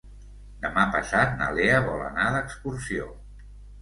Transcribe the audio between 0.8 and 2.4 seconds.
passat na Lea vol anar